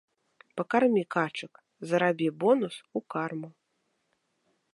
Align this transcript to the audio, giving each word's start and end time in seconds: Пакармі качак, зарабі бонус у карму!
Пакармі 0.61 1.03
качак, 1.15 1.53
зарабі 1.91 2.27
бонус 2.45 2.75
у 2.99 3.07
карму! 3.15 3.49